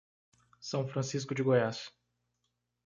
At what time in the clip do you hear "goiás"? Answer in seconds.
1.43-1.93